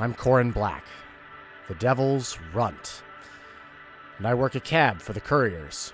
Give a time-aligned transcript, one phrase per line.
[0.00, 0.84] I'm Corin Black,
[1.68, 3.04] the Devil's Runt,
[4.18, 5.92] and I work a cab for the couriers,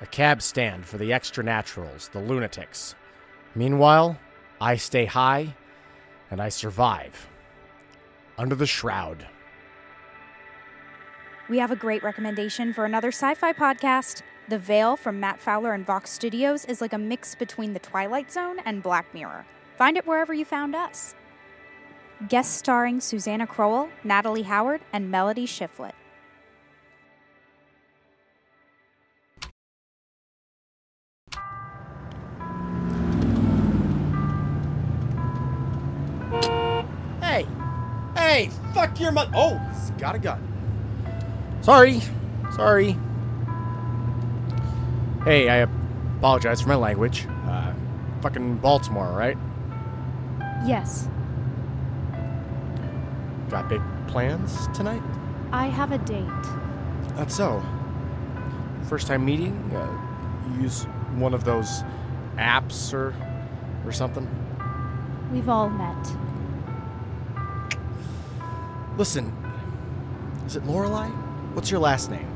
[0.00, 2.94] a cab stand for the extra naturals, the lunatics.
[3.54, 4.18] Meanwhile,
[4.62, 5.54] I stay high
[6.30, 7.28] and I survive
[8.38, 9.26] under the shroud.
[11.50, 14.22] We have a great recommendation for another sci fi podcast.
[14.48, 18.32] The Veil from Matt Fowler and Vox Studios is like a mix between The Twilight
[18.32, 19.44] Zone and Black Mirror.
[19.76, 21.14] Find it wherever you found us.
[22.28, 25.92] Guest starring Susanna Crowell, Natalie Howard, and Melody Shiflett.
[37.20, 37.46] Hey!
[38.16, 38.50] Hey!
[38.72, 39.30] Fuck your mother!
[39.34, 40.40] Oh, he's got a gun.
[41.60, 42.00] Sorry.
[42.54, 42.96] Sorry.
[45.24, 45.66] Hey, I
[46.18, 47.26] apologize for my language.
[47.46, 47.74] Uh,
[48.22, 49.36] fucking Baltimore, right?
[50.66, 51.08] Yes,
[53.54, 55.00] Got big plans tonight?
[55.52, 56.26] I have a date.
[57.14, 57.62] That's so.
[58.88, 59.54] First time meeting?
[59.72, 61.84] Uh, use one of those
[62.36, 63.14] apps or
[63.86, 64.28] or something?
[65.32, 66.16] We've all met.
[68.98, 69.32] Listen,
[70.46, 71.08] is it Lorelai?
[71.54, 72.26] What's your last name?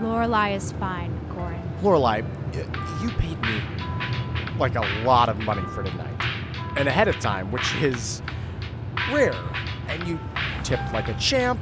[0.00, 1.60] Lorelai is fine, Corin.
[1.82, 2.24] Lorelai,
[2.54, 3.60] y- you paid me
[4.58, 6.22] like a lot of money for tonight,
[6.78, 8.22] and ahead of time, which is
[9.12, 9.34] rare.
[9.88, 10.18] And you
[10.64, 11.60] tipped like a champ.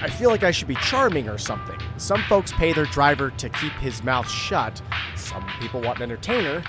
[0.00, 1.76] I feel like I should be charming or something.
[1.96, 4.80] Some folks pay their driver to keep his mouth shut.
[5.16, 6.62] Some people want an entertainer,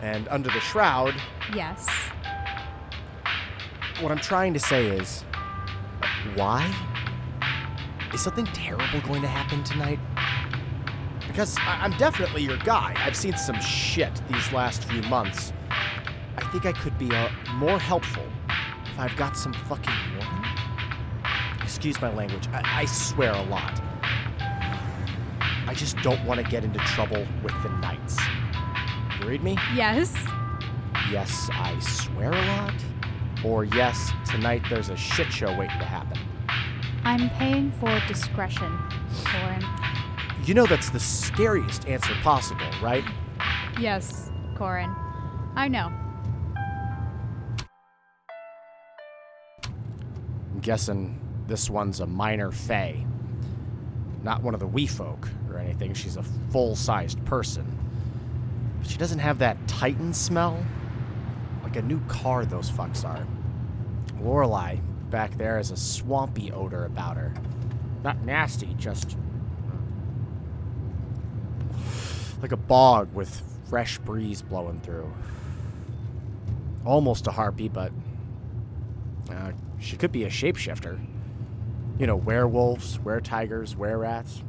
[0.00, 1.14] and under the shroud,
[1.54, 1.86] Yes.
[4.00, 5.24] what I'm trying to say is,
[6.36, 6.72] why?
[8.14, 9.98] Is something terrible going to happen tonight?
[11.26, 12.94] Because I- I'm definitely your guy.
[12.96, 15.52] I've seen some shit these last few months.
[16.36, 18.24] I think I could be uh, more helpful
[18.86, 19.92] if I've got some fucking.
[21.78, 22.48] Excuse my language.
[22.48, 23.80] I, I swear a lot.
[24.40, 28.18] I just don't want to get into trouble with the knights.
[29.20, 29.56] You read me?
[29.76, 30.12] Yes.
[31.08, 32.74] Yes, I swear a lot?
[33.44, 36.18] Or yes, tonight there's a shit show waiting to happen.
[37.04, 38.76] I'm paying for discretion,
[39.26, 39.64] Corin.
[40.44, 43.04] You know that's the scariest answer possible, right?
[43.78, 44.92] Yes, Corin.
[45.54, 45.92] I know.
[50.52, 53.04] I'm guessing this one's a minor fae.
[54.22, 57.66] Not one of the wee folk or anything, she's a full sized person.
[58.78, 60.64] But she doesn't have that Titan smell.
[61.62, 63.26] Like a new car, those fucks are.
[64.20, 67.32] Lorelai back there has a swampy odor about her.
[68.04, 69.16] Not nasty, just
[72.42, 75.10] like a bog with fresh breeze blowing through.
[76.84, 77.90] Almost a harpy, but
[79.30, 81.00] uh, she could be a shapeshifter.
[81.98, 84.42] You know, werewolves, were tigers, were rats.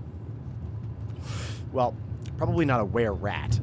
[1.72, 1.96] Well,
[2.38, 3.60] probably not a were rat.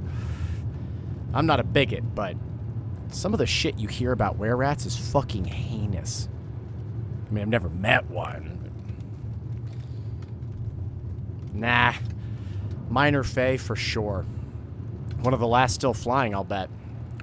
[1.33, 2.37] I'm not a bigot, but
[3.11, 6.29] some of the shit you hear about were rats is fucking heinous.
[7.29, 8.71] I mean, I've never met one.
[11.53, 11.95] Nah.
[12.89, 14.25] Minor Fae for sure.
[15.21, 16.71] One of the last still flying, I'll bet.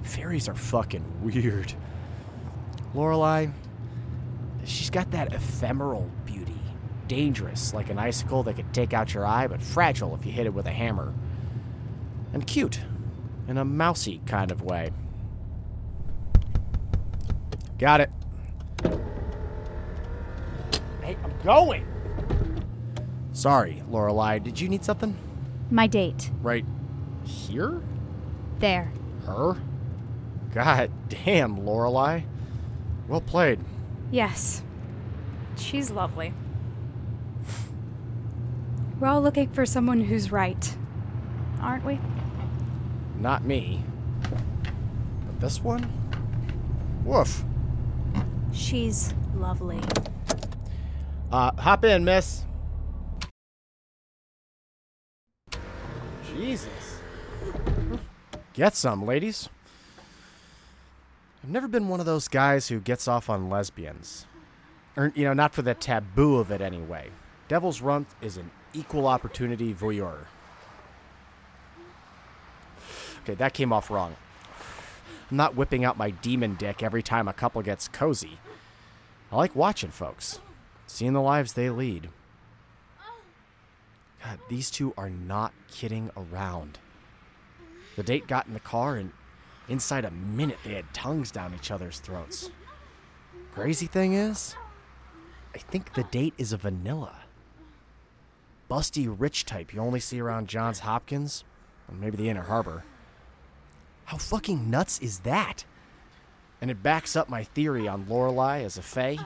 [0.02, 1.72] Fairies are fucking weird.
[2.94, 3.50] Lorelai,
[4.64, 6.10] she's got that ephemeral.
[7.08, 10.46] Dangerous, like an icicle that could take out your eye, but fragile if you hit
[10.46, 11.12] it with a hammer.
[12.32, 12.80] And cute,
[13.46, 14.90] in a mousy kind of way.
[17.78, 18.10] Got it.
[21.02, 21.86] Hey, I'm going.
[23.32, 24.42] Sorry, Lorelai.
[24.42, 25.16] Did you need something?
[25.70, 26.30] My date.
[26.40, 26.64] Right
[27.24, 27.82] here?
[28.60, 28.92] There.
[29.26, 29.56] Her?
[30.52, 32.24] God damn, Lorelai.
[33.08, 33.58] Well played.
[34.10, 34.62] Yes.
[35.56, 36.32] She's lovely.
[39.00, 40.76] We're all looking for someone who's right,
[41.60, 41.98] aren't we?
[43.18, 43.82] Not me.
[44.22, 45.90] But this one?
[47.04, 47.42] Woof.
[48.52, 49.80] She's lovely.
[51.32, 52.44] Uh, hop in, miss.
[56.36, 57.00] Jesus.
[58.52, 59.48] Get some, ladies.
[61.42, 64.26] I've never been one of those guys who gets off on lesbians.
[64.96, 67.10] Or, you know, not for the taboo of it anyway.
[67.48, 70.26] Devil's Runt is an equal opportunity voyeur.
[73.22, 74.16] Okay, that came off wrong.
[75.30, 78.38] I'm not whipping out my demon dick every time a couple gets cozy.
[79.32, 80.40] I like watching folks,
[80.86, 82.10] seeing the lives they lead.
[84.22, 86.78] God, these two are not kidding around.
[87.96, 89.12] The date got in the car, and
[89.68, 92.50] inside a minute they had tongues down each other's throats.
[93.52, 94.54] Crazy thing is,
[95.54, 97.23] I think the date is a vanilla.
[98.74, 101.44] Busty rich type you only see around Johns Hopkins,
[101.88, 102.82] or maybe the Inner Harbor.
[104.06, 105.64] How fucking nuts is that?
[106.60, 109.18] And it backs up my theory on Lorelai as a Fae.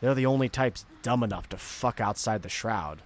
[0.00, 3.02] They're the only types dumb enough to fuck outside the shroud.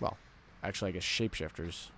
[0.00, 0.16] Well,
[0.64, 1.88] actually, I guess shapeshifters.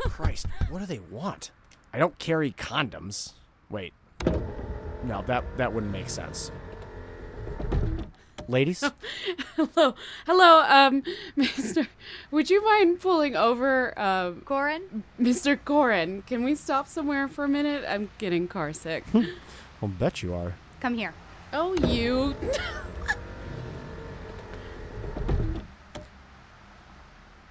[0.00, 1.52] Christ, what do they want?
[1.90, 3.32] I don't carry condoms.
[3.70, 3.94] Wait.
[5.04, 6.50] No, that that wouldn't make sense.
[8.50, 8.82] Ladies?
[9.56, 9.94] Hello,
[10.26, 11.04] hello, um,
[11.36, 11.86] Mister.
[12.32, 15.04] Would you mind pulling over, um, Corin?
[15.18, 16.22] Mister Corin?
[16.22, 17.84] Can we stop somewhere for a minute?
[17.86, 19.04] I'm getting car sick.
[19.82, 20.56] I'll bet you are.
[20.80, 21.14] Come here.
[21.52, 22.34] oh, you.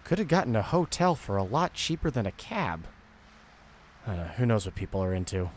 [0.03, 2.85] Could have gotten a hotel for a lot cheaper than a cab.
[4.05, 5.49] Uh, who knows what people are into?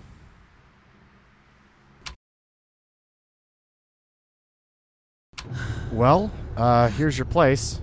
[5.93, 7.81] Well, uh, here's your place.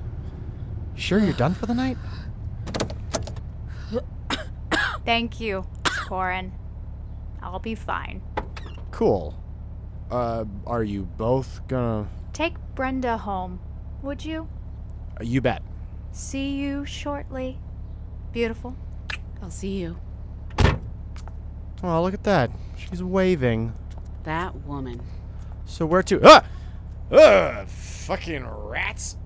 [0.95, 1.97] Sure you're done for the night?
[5.05, 6.53] Thank you, Corin.
[7.41, 8.21] I'll be fine.
[8.91, 9.41] Cool.
[10.11, 12.07] Uh, are you both gonna.
[12.33, 13.59] Take Brenda home,
[14.01, 14.47] would you?
[15.19, 15.63] Uh, you bet.
[16.11, 17.59] See you shortly.
[18.31, 18.75] Beautiful.
[19.41, 19.97] I'll see you.
[21.81, 22.51] Oh, look at that.
[22.77, 23.73] She's waving.
[24.23, 25.01] That woman.
[25.65, 26.19] So where to?
[26.23, 26.43] Ah!
[27.11, 27.67] Ugh!
[27.67, 29.17] Fucking rats!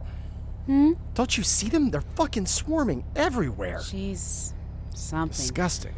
[0.66, 0.94] Hmm.
[1.14, 1.92] Don't you see them?
[1.92, 3.82] They're fucking swarming everywhere.
[3.82, 4.54] She's
[4.94, 5.36] something.
[5.36, 5.94] Disgusting.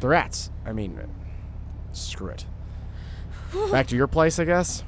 [0.00, 0.50] The rats.
[0.64, 0.98] I mean,
[1.92, 2.44] screw it.
[3.70, 4.82] Back to your place, I guess.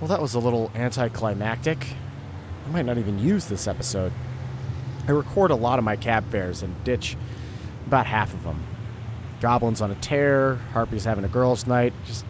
[0.00, 1.86] Well, that was a little anticlimactic.
[2.66, 4.12] I might not even use this episode.
[5.08, 7.16] I record a lot of my cab fares and ditch
[7.86, 8.62] about half of them.
[9.40, 11.92] Goblins on a tear, Harpy's having a girls' night.
[12.06, 12.24] Just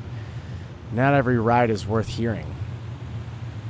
[0.93, 2.55] not every ride is worth hearing.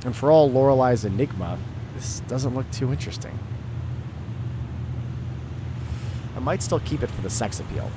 [0.05, 1.59] And for all Lorelai's enigma,
[1.95, 3.39] this doesn't look too interesting.
[6.37, 7.91] I might still keep it for the sex appeal.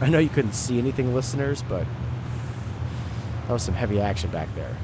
[0.00, 1.86] I know you couldn't see anything, listeners, but
[3.46, 4.76] that was some heavy action back there.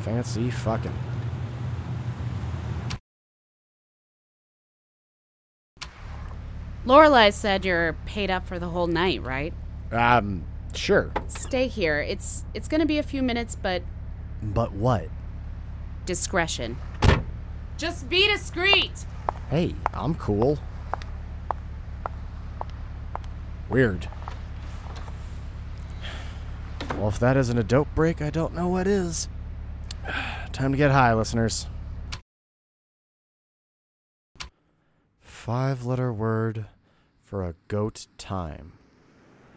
[0.00, 0.92] Fancy fucking.
[6.84, 9.52] Lorelai said you're paid up for the whole night, right?
[9.92, 11.10] Um, sure.
[11.26, 12.00] Stay here.
[12.00, 13.82] It's it's gonna be a few minutes, but
[14.42, 15.08] But what?
[16.06, 16.78] discretion.
[17.76, 19.04] Just be discreet.
[19.50, 20.58] Hey, I'm cool.
[23.68, 24.08] Weird.
[26.96, 29.28] Well, if that isn't a dope break, I don't know what is.
[30.52, 31.66] Time to get high, listeners.
[35.20, 36.66] Five letter word
[37.22, 38.72] for a goat time.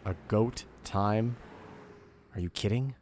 [0.04, 1.36] A goat time?
[2.34, 2.96] Are you kidding?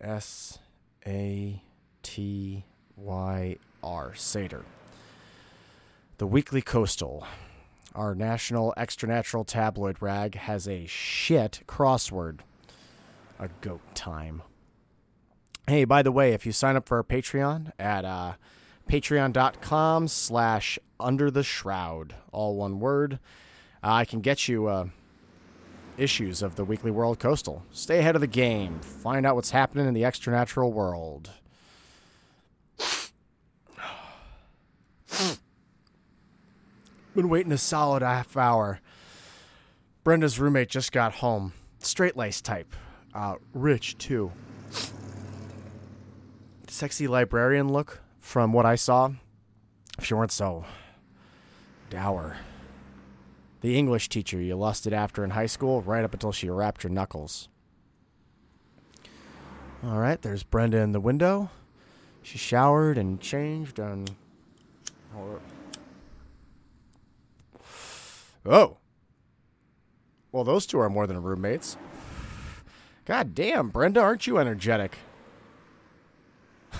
[0.00, 0.58] S
[1.06, 1.62] A
[2.02, 2.64] T
[2.96, 4.14] Y R.
[4.14, 4.64] Satyr.
[6.18, 7.26] The Weekly Coastal,
[7.94, 12.40] our national extranatural tabloid rag, has a shit crossword.
[13.38, 14.42] A goat time.
[15.66, 18.34] Hey, by the way, if you sign up for our Patreon at uh,
[18.88, 23.18] patreon.com slash under the shroud, all one word,
[23.82, 24.86] uh, I can get you uh,
[25.98, 27.64] issues of the Weekly World Coastal.
[27.72, 28.80] Stay ahead of the game.
[28.80, 31.30] Find out what's happening in the extranatural world.
[37.14, 38.80] Been waiting a solid half hour.
[40.04, 41.52] Brenda's roommate just got home.
[41.78, 42.74] Straight lace type.
[43.14, 44.30] Uh, rich, too.
[46.68, 49.10] Sexy librarian look from what I saw.
[49.98, 50.64] If she weren't so
[51.90, 52.36] dour.
[53.60, 56.92] The English teacher you lusted after in high school, right up until she wrapped your
[56.92, 57.48] knuckles.
[59.82, 61.50] All right, there's Brenda in the window.
[62.22, 64.14] She showered and changed and.
[68.44, 68.76] Oh.
[70.32, 71.76] Well, those two are more than roommates.
[73.04, 74.98] God damn, Brenda, aren't you energetic?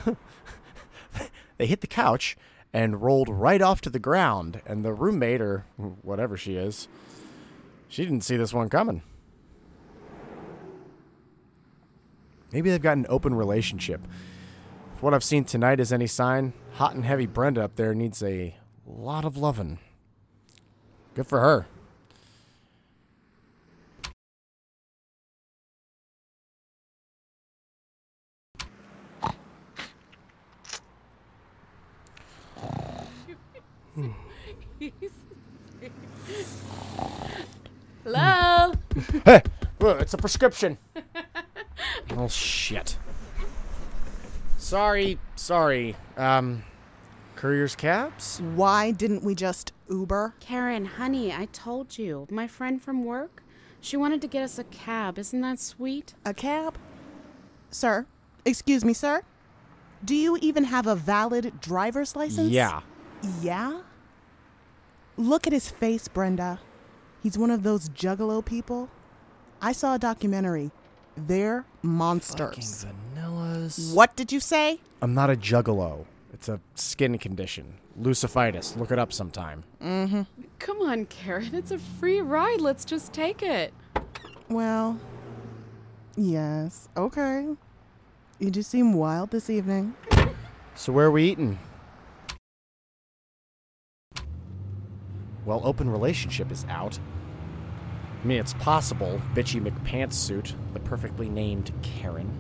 [1.57, 2.37] they hit the couch
[2.77, 5.65] and rolled right off to the ground, and the roommate, or
[6.03, 6.89] whatever she is,
[7.89, 9.01] she didn't see this one coming.
[12.53, 14.03] Maybe they've got an open relationship.
[14.95, 18.23] If what I've seen tonight is any sign, hot and heavy Brenda up there needs
[18.23, 18.55] a
[18.87, 19.79] lot of lovin'.
[21.15, 21.67] Good for her.
[38.07, 38.73] Hello.
[39.25, 39.43] Hey,
[39.81, 40.79] Ugh, it's a prescription.
[42.17, 42.97] oh shit.
[44.59, 45.97] Sorry, sorry.
[46.17, 46.63] Um,
[47.35, 48.41] courier's cabs?
[48.55, 50.35] Why didn't we just Uber?
[50.39, 52.29] Karen, honey, I told you.
[52.31, 53.43] My friend from work,
[53.81, 55.19] she wanted to get us a cab.
[55.19, 56.15] Isn't that sweet?
[56.25, 56.79] A cab?
[57.71, 58.07] Sir,
[58.45, 59.23] excuse me, sir.
[60.05, 62.51] Do you even have a valid driver's license?
[62.51, 62.83] Yeah.
[63.43, 63.81] Yeah?
[65.17, 66.61] Look at his face, Brenda.
[67.27, 68.89] He's one of those juggalo people.
[69.61, 70.71] I saw a documentary.
[71.17, 72.85] They're monsters.
[72.85, 73.93] Fucking vanillas.
[73.93, 74.79] What did you say?
[75.03, 76.05] I'm not a juggalo.
[76.33, 77.79] It's a skin condition.
[78.01, 78.77] Lucifitis.
[78.77, 79.65] Look it up sometime.
[79.83, 80.23] Mm-hmm.
[80.61, 81.53] Come on, Karen.
[81.53, 82.61] It's a free ride.
[82.61, 83.75] Let's just take it.
[84.49, 84.97] Well,
[86.17, 87.49] yes, okay.
[88.39, 89.97] You just seem wild this evening.
[90.77, 91.59] So where are we eating?
[95.47, 96.99] Well, open relationship is out.
[98.27, 102.37] I mean, it's possible bitchy McPantsuit, the perfectly named Karen.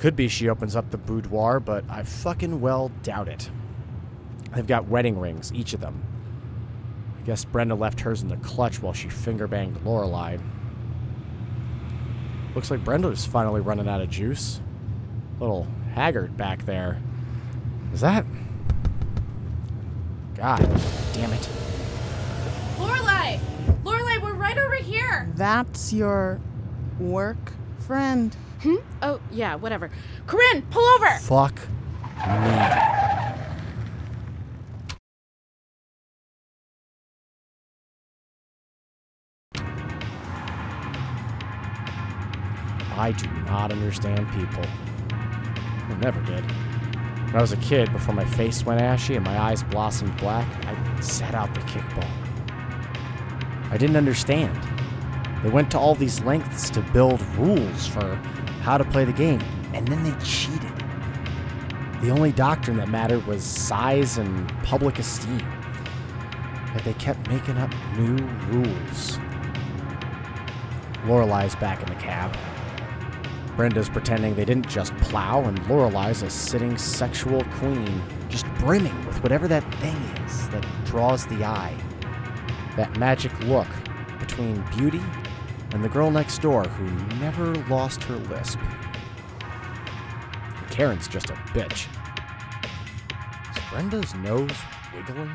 [0.00, 3.50] Could be she opens up the boudoir, but I fucking well doubt it.
[4.52, 6.02] They've got wedding rings, each of them.
[7.16, 10.40] I guess Brenda left hers in the clutch while she finger banged Lorelai.
[12.56, 14.60] Looks like Brenda's finally running out of juice.
[15.38, 17.00] Little haggard back there.
[17.92, 18.26] Is that?
[20.34, 20.58] God
[21.12, 21.48] damn it.
[24.54, 24.62] Lorelai!
[24.62, 25.32] Lorelai, we're right over here.
[25.36, 26.40] That's your
[26.98, 28.34] work friend.
[28.62, 28.76] Hmm?
[29.02, 29.90] Oh, yeah, whatever.
[30.26, 31.18] Corin, pull over.
[31.18, 31.60] Fuck
[32.16, 32.94] me.
[42.96, 44.64] I do not understand people.
[45.10, 46.42] I never did.
[47.26, 50.46] When I was a kid, before my face went ashy and my eyes blossomed black,
[50.66, 52.23] I set out the kickball.
[53.74, 54.56] I didn't understand.
[55.42, 58.14] They went to all these lengths to build rules for
[58.62, 59.40] how to play the game,
[59.72, 60.72] and then they cheated.
[62.00, 65.44] The only doctrine that mattered was size and public esteem.
[66.72, 68.16] But they kept making up new
[68.46, 69.18] rules.
[71.04, 72.32] Lorelai's back in the cab.
[73.56, 79.20] Brenda's pretending they didn't just plow, and Lorelai's a sitting sexual queen, just brimming with
[79.20, 81.76] whatever that thing is that draws the eye.
[82.76, 83.68] That magic look
[84.18, 85.02] between beauty
[85.72, 88.58] and the girl next door who never lost her lisp.
[90.70, 91.86] Karen's just a bitch.
[93.50, 94.50] Is Brenda's nose
[94.92, 95.30] wiggling?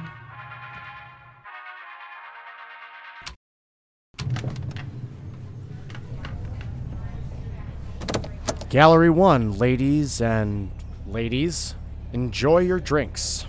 [8.70, 10.70] Gallery 1, ladies and
[11.08, 11.74] ladies,
[12.14, 13.46] enjoy your drinks.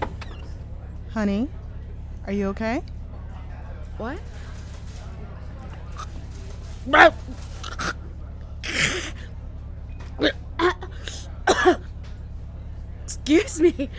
[1.12, 1.48] Honey,
[2.26, 2.82] are you okay?
[4.00, 4.18] What?
[13.04, 13.90] Excuse me.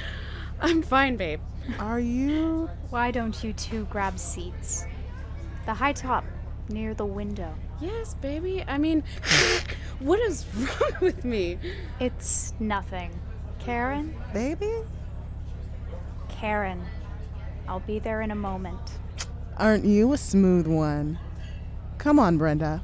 [0.59, 1.39] I'm fine, babe.
[1.77, 2.67] Are you?
[2.89, 4.87] Why don't you two grab seats?
[5.67, 6.25] The high top,
[6.67, 7.53] near the window.
[7.79, 8.63] Yes, baby.
[8.67, 9.03] I mean,
[9.99, 11.59] what is wrong with me?
[11.99, 13.11] It's nothing.
[13.59, 14.15] Karen?
[14.33, 14.73] Baby?
[16.27, 16.83] Karen.
[17.67, 18.97] I'll be there in a moment.
[19.61, 21.19] Aren't you a smooth one?
[21.99, 22.81] Come on, Brenda.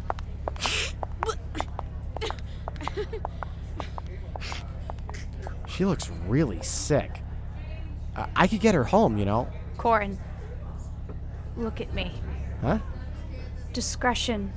[5.67, 7.23] She looks really sick.
[8.15, 9.47] I, I could get her home, you know.
[9.77, 10.19] Corin.
[11.55, 12.13] Look at me.
[12.61, 12.77] Huh?
[13.73, 14.53] Discretion,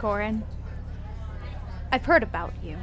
[0.00, 0.42] Corin.
[1.92, 2.76] I've heard about you.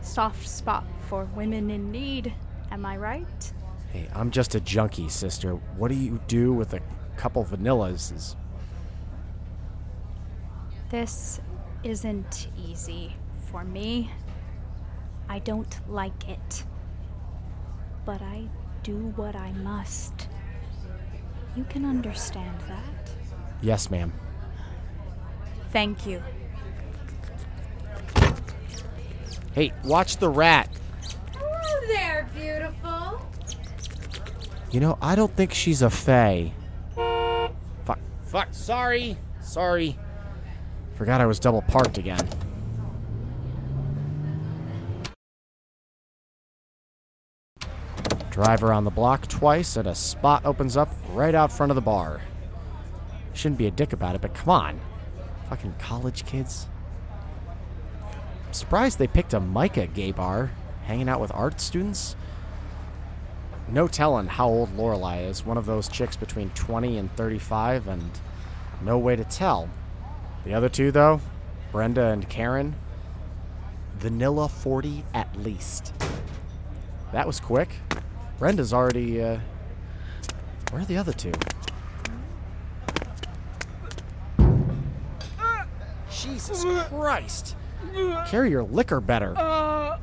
[0.00, 2.32] Soft spot for women in need.
[2.70, 3.52] Am I right?
[3.92, 5.54] Hey, I'm just a junkie, sister.
[5.76, 6.80] What do you do with a
[7.20, 8.10] couple vanillas?
[8.16, 8.34] Is
[10.88, 11.38] This
[11.84, 13.14] isn't easy
[13.50, 14.10] for me.
[15.28, 16.64] I don't like it.
[18.06, 18.48] But I
[18.82, 20.28] do what I must.
[21.54, 23.10] You can understand that.
[23.60, 24.14] yes, ma'am.
[25.72, 26.22] Thank you.
[29.52, 30.70] Hey, watch the rat.
[31.36, 33.20] Hello there, beautiful.
[34.70, 36.54] You know, I don't think she's a fae.
[38.30, 38.48] Fuck.
[38.52, 39.16] Sorry.
[39.40, 39.98] Sorry.
[40.94, 42.28] Forgot I was double parked again.
[48.30, 51.80] Drive around the block twice and a spot opens up right out front of the
[51.80, 52.20] bar.
[53.34, 54.80] Shouldn't be a dick about it, but come on.
[55.48, 56.68] Fucking college kids.
[58.46, 60.52] I'm surprised they picked a MICA gay bar,
[60.84, 62.14] hanging out with art students.
[63.70, 65.46] No telling how old Lorelai is.
[65.46, 68.10] One of those chicks between 20 and 35, and
[68.82, 69.70] no way to tell.
[70.44, 71.20] The other two, though,
[71.70, 72.74] Brenda and Karen.
[73.96, 75.92] Vanilla 40 at least.
[77.12, 77.68] That was quick.
[78.38, 79.38] Brenda's already, uh.
[80.70, 81.32] Where are the other two?
[86.10, 87.56] Jesus Christ!
[88.26, 89.34] Carry your liquor better.
[89.36, 89.96] Oh.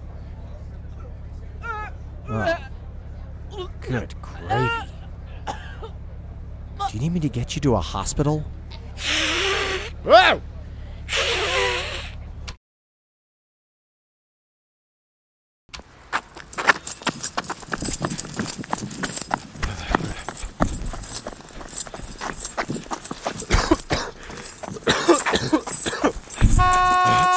[3.89, 4.87] Good gravy.
[5.47, 8.43] Do you need me to get you to a hospital?
[10.03, 10.41] Whoa!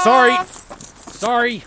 [0.02, 0.36] Sorry.
[0.46, 1.62] Sorry.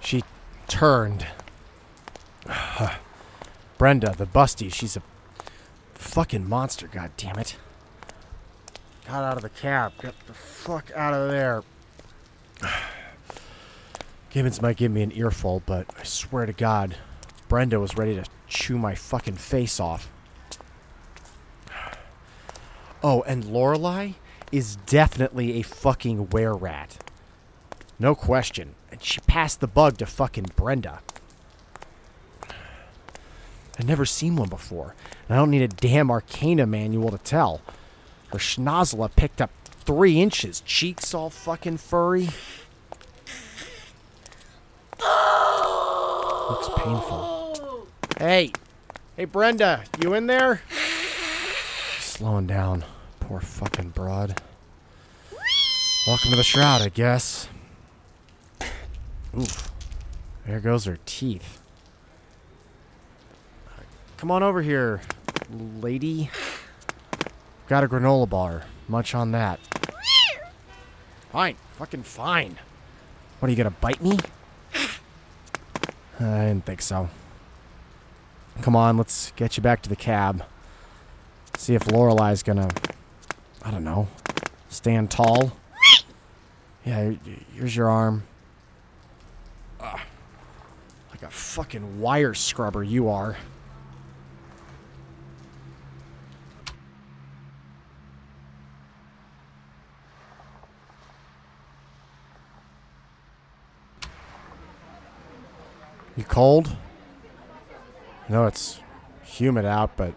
[0.00, 0.22] She
[0.68, 1.26] turned.
[3.78, 5.02] Brenda, the busty, she's a
[5.92, 7.56] fucking monster, god damn it.
[9.06, 9.92] Got out of the cab.
[10.00, 11.62] Get the fuck out of there.
[14.30, 16.96] Gibbons might give me an earful, but I swear to God,
[17.48, 20.10] Brenda was ready to chew my fucking face off.
[23.06, 24.14] Oh, and Lorelai
[24.50, 26.96] is definitely a fucking were rat.
[27.98, 28.74] No question.
[28.94, 31.00] And she passed the bug to fucking Brenda.
[33.76, 34.94] I'd never seen one before,
[35.26, 37.60] and I don't need a damn Arcana manual to tell.
[38.28, 42.28] Her schnozzle picked up three inches, cheeks all fucking furry.
[46.50, 47.88] Looks painful.
[48.20, 48.52] Hey,
[49.16, 50.62] hey Brenda, you in there?
[51.98, 52.84] Slowing down.
[53.18, 54.40] Poor fucking broad.
[56.06, 57.48] Welcome to the shroud, I guess.
[59.38, 59.70] Oof.
[60.46, 61.60] There goes her teeth.
[64.16, 65.00] Come on over here,
[65.80, 66.30] lady.
[67.68, 68.62] Got a granola bar.
[68.88, 69.58] Much on that.
[71.32, 71.56] Fine.
[71.78, 72.58] Fucking fine.
[73.38, 74.18] What, are you gonna bite me?
[76.20, 77.10] I didn't think so.
[78.62, 80.44] Come on, let's get you back to the cab.
[81.56, 82.70] See if Lorelai's gonna,
[83.62, 84.08] I don't know,
[84.68, 85.52] stand tall.
[86.84, 87.14] Yeah,
[87.54, 88.22] here's your arm.
[89.84, 90.00] Ugh.
[91.10, 93.36] like a fucking wire scrubber, you are.
[106.16, 106.76] You cold?
[108.28, 108.80] No, it's
[109.24, 110.16] humid out, but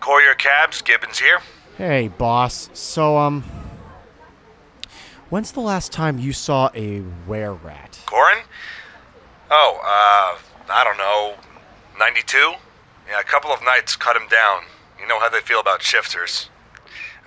[0.00, 1.38] Courier Cabs, Gibbons here.
[1.78, 2.68] hey, boss.
[2.72, 3.44] So, um,
[5.30, 7.91] when's the last time you saw a were rat?
[8.12, 8.44] Corin?
[9.50, 10.38] Oh, uh,
[10.70, 11.36] I don't know,
[11.98, 12.36] 92?
[13.08, 14.64] Yeah, a couple of Knights cut him down.
[15.00, 16.50] You know how they feel about shifters.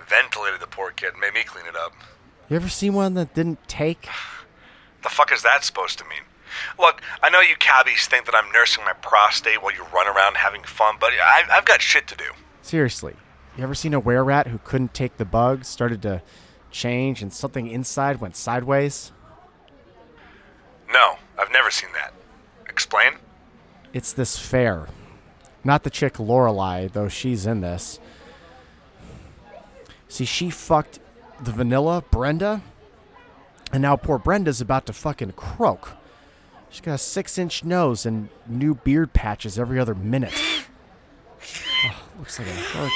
[0.08, 1.92] Ventilated the poor kid, made me clean it up.
[2.48, 4.08] You ever seen one that didn't take?
[5.02, 6.22] The fuck is that supposed to mean?
[6.80, 10.36] Look, I know you cabbies think that I'm nursing my prostate while you run around
[10.36, 12.24] having fun, but I, I've got shit to do.
[12.60, 13.14] Seriously,
[13.56, 16.22] you ever seen a were rat who couldn't take the bug, started to
[16.72, 19.12] change, and something inside went sideways?
[20.92, 22.12] No, I've never seen that.
[22.68, 23.14] Explain?
[23.92, 24.88] It's this fare.
[25.64, 27.98] Not the chick Lorelai, though she's in this.
[30.08, 31.00] See, she fucked
[31.40, 32.62] the vanilla, Brenda,
[33.72, 35.92] and now poor Brenda's about to fucking croak.
[36.70, 40.34] She's got a six inch nose and new beard patches every other minute.
[41.84, 42.94] Oh, looks like it hurts.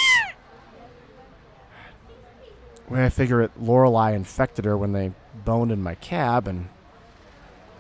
[2.89, 5.13] Well, I figure it Lorelai infected her when they
[5.45, 6.69] boned in my cab, and,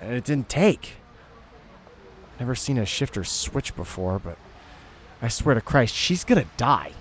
[0.00, 0.94] and it didn't take.
[2.38, 4.38] Never seen a shifter switch before, but
[5.20, 6.92] I swear to Christ, she's gonna die.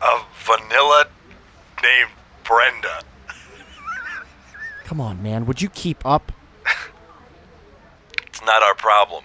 [0.00, 1.06] A vanilla
[1.82, 2.10] named
[2.44, 3.00] Brenda.
[4.84, 6.30] Come on, man, would you keep up?
[8.26, 9.24] It's not our problem.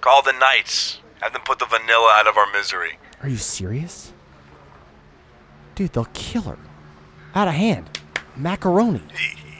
[0.00, 1.00] Call the Knights.
[1.20, 2.98] Have them put the vanilla out of our misery.
[3.22, 4.12] Are you serious?
[5.74, 6.58] Dude, they'll kill her.
[7.34, 7.98] Out of hand.
[8.36, 9.02] Macaroni.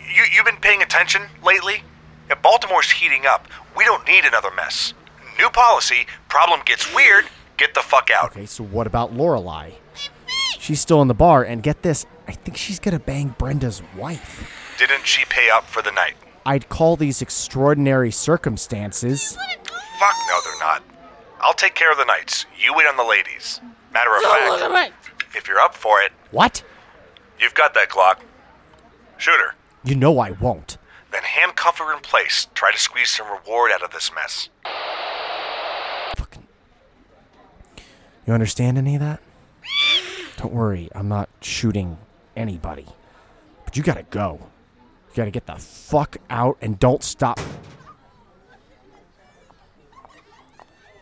[0.05, 1.83] Y- You, you been paying attention lately?
[2.31, 4.95] If Baltimore's heating up, we don't need another mess.
[5.39, 8.31] New policy, problem gets weird, get the fuck out.
[8.33, 9.75] Okay, so what about Lorelai?
[10.59, 14.51] She's still in the bar, and get this, I think she's gonna bang Brenda's wife.
[14.79, 16.15] Didn't she pay up for the night?
[16.47, 19.37] I'd call these extraordinary circumstances.
[19.99, 20.83] Fuck no, they're not.
[21.41, 22.47] I'll take care of the Knights.
[22.59, 23.61] You wait on the ladies.
[23.93, 24.95] Matter of fact,
[25.37, 26.63] if you're up for it, What?
[27.39, 28.17] you've got that Glock.
[29.19, 29.55] Shoot her.
[29.85, 30.79] You know I won't.
[31.13, 32.49] Then handcuff her in place.
[32.55, 34.49] Try to squeeze some reward out of this mess.
[36.17, 36.47] Fucking.
[38.27, 39.21] You understand any of that?
[40.39, 41.99] Don't worry, I'm not shooting
[42.35, 42.87] anybody.
[43.65, 44.41] But you gotta go.
[45.11, 47.39] You gotta get the fuck out and don't stop.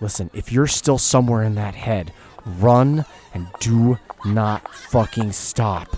[0.01, 2.12] Listen, if you're still somewhere in that head,
[2.45, 5.97] run and do not fucking stop.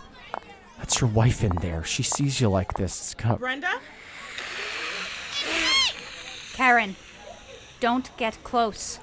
[0.85, 1.83] That's your wife in there.
[1.83, 3.01] She sees you like this.
[3.01, 3.81] It's gonna- Brenda?
[6.53, 6.97] Karen,
[7.81, 8.99] don't get close.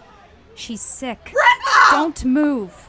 [0.54, 1.24] She's sick.
[1.24, 1.90] Brenda!
[1.90, 2.88] Don't move.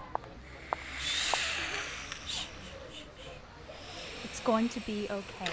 [4.25, 5.53] It's going to be okay.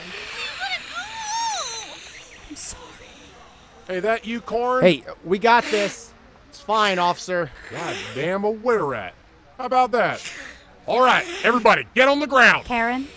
[2.50, 2.84] I'm sorry.
[3.88, 4.84] Hey, that you, Corn?
[4.84, 6.14] Hey, we got this.
[6.50, 7.50] It's fine, officer.
[7.72, 9.14] God damn a were rat.
[9.58, 10.22] How about that?
[10.88, 12.66] All right, everybody, get on the ground.
[12.66, 13.08] Karen,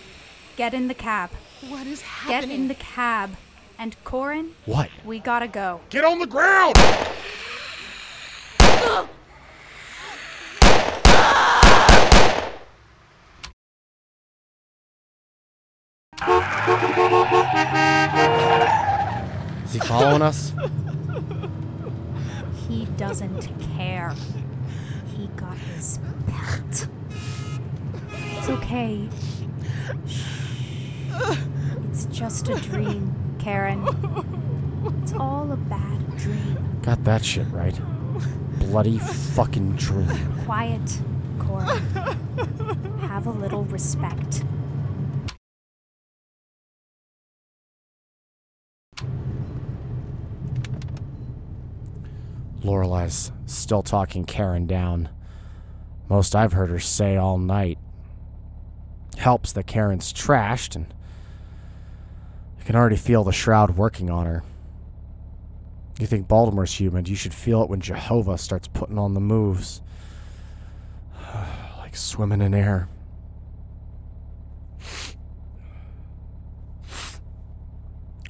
[0.55, 1.29] get in the cab.
[1.67, 2.49] What is happening?
[2.49, 3.31] Get in the cab.
[3.77, 4.89] And Corin, What?
[5.03, 5.81] we gotta go.
[5.89, 6.75] Get on the ground.
[19.65, 20.53] Is he following us?
[22.67, 23.41] He doesn't
[23.75, 24.13] care.
[25.15, 26.87] He got his belt.
[28.11, 29.09] It's okay.
[31.89, 33.85] It's just a dream, Karen.
[35.01, 36.79] It's all a bad dream.
[36.81, 37.79] Got that shit right.
[38.59, 40.07] Bloody fucking dream.
[40.45, 41.01] Quiet,
[41.39, 41.67] Corin.
[43.01, 44.43] Have a little respect.
[52.63, 55.09] Lorelai's still talking Karen down.
[56.09, 57.77] Most I've heard her say all night.
[59.17, 60.93] Helps that Karen's trashed, and
[62.63, 64.41] I can already feel the shroud working on her.
[65.99, 69.81] You think Baltimore's human, you should feel it when Jehovah starts putting on the moves.
[71.77, 72.87] like swimming in air.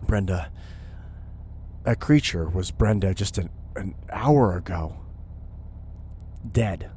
[0.01, 0.51] Brenda.
[1.83, 4.97] That creature was Brenda just an, an hour ago.
[6.51, 6.89] Dead.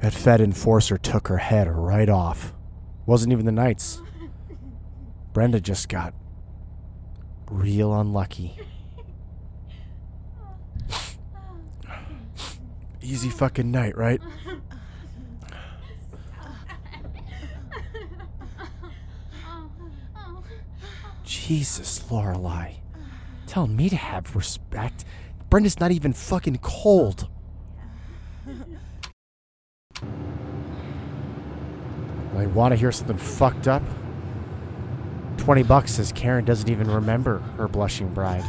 [0.00, 2.52] That Fed enforcer took her head right off.
[3.04, 4.00] Wasn't even the Knights.
[5.38, 6.14] Brenda just got
[7.48, 8.58] real unlucky.
[13.00, 14.20] Easy fucking night, right?
[21.22, 22.78] Jesus, Lorelai.
[23.46, 25.04] Telling me to have respect.
[25.50, 27.28] Brenda's not even fucking cold.
[32.36, 33.84] I want to hear something fucked up.
[35.48, 38.44] 20 bucks says Karen doesn't even remember her blushing bride.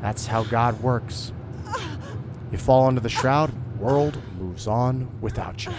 [0.00, 1.32] That's how God works.
[2.52, 5.72] You fall under the shroud, world moves on without you.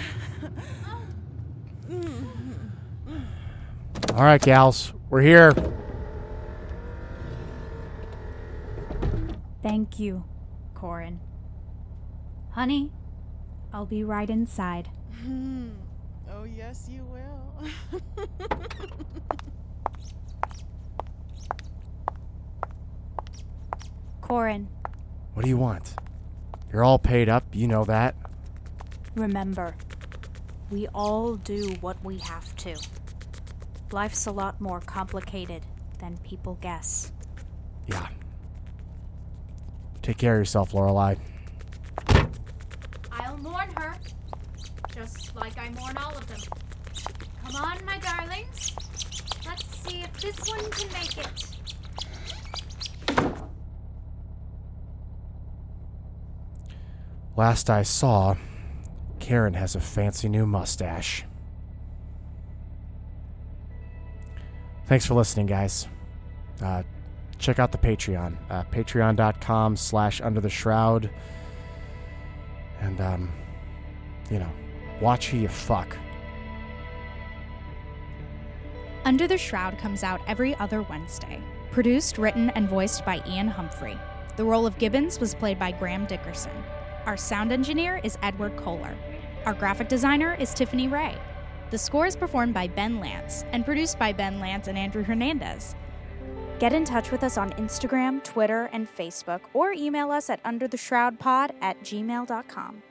[4.13, 5.53] All right, gals, we're here.
[9.63, 10.25] Thank you,
[10.73, 11.21] Corin.
[12.49, 12.91] Honey,
[13.71, 14.89] I'll be right inside.
[16.31, 17.99] Oh, yes, you will.
[24.29, 24.67] Corin,
[25.33, 25.95] What do you want?
[26.71, 28.15] You're all paid up, you know that.
[29.15, 29.75] remember,
[30.69, 32.75] we all do what we have to.
[33.91, 35.63] Life's a lot more complicated
[35.97, 37.11] than people guess.
[37.87, 38.07] Yeah.
[40.03, 41.17] Take care of yourself, Lorelai.
[43.11, 43.95] I'll mourn her,
[44.93, 46.39] just like I mourn all of them.
[47.45, 48.75] Come on, my darlings.
[49.43, 51.58] Let's see if this one can make it.
[57.39, 58.35] Last I saw,
[59.21, 61.23] Karen has a fancy new mustache.
[64.87, 65.87] Thanks for listening, guys.
[66.61, 66.83] Uh,
[67.37, 68.35] check out the Patreon.
[68.49, 71.09] Uh, Patreon.com slash under the shroud.
[72.81, 73.31] And, um,
[74.29, 74.51] you know,
[74.99, 75.95] watch who you fuck.
[79.05, 81.41] Under the Shroud comes out every other Wednesday.
[81.71, 83.97] Produced, written, and voiced by Ian Humphrey.
[84.35, 86.51] The role of Gibbons was played by Graham Dickerson.
[87.09, 88.95] Our sound engineer is Edward Kohler.
[89.47, 91.17] Our graphic designer is Tiffany Ray.
[91.71, 95.75] The score is performed by Ben Lance and produced by Ben Lance and Andrew Hernandez.
[96.59, 101.55] Get in touch with us on Instagram, Twitter, and Facebook, or email us at undertheshroudpod
[101.61, 102.83] at gmail.com.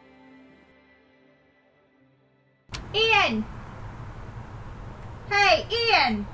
[2.93, 3.45] Ian!
[5.31, 6.27] Hey, Ian!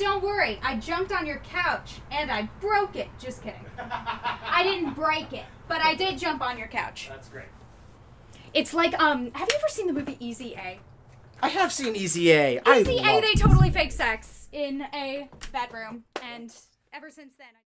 [0.00, 3.08] Don't worry, I jumped on your couch and I broke it.
[3.18, 3.60] Just kidding.
[3.78, 7.08] I I didn't break it, but I did jump on your couch.
[7.10, 7.48] That's great.
[8.54, 9.30] It's like um.
[9.32, 10.80] Have you ever seen the movie Easy A?
[11.42, 12.60] I have seen Easy A.
[12.66, 13.20] Easy A.
[13.20, 16.50] They totally fake sex in a bedroom, and
[16.92, 17.48] ever since then.
[17.54, 17.69] I